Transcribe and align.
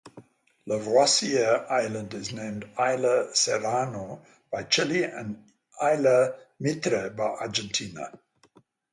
Lavoisier 0.65 1.67
Island 1.69 2.15
is 2.15 2.33
named 2.33 2.65
"Isla 2.75 3.29
Serrano" 3.35 4.25
by 4.51 4.63
Chile 4.63 5.03
and 5.03 5.43
"isla 5.79 6.33
Mitre" 6.59 7.11
by 7.11 7.23
Argentina. 7.25 8.11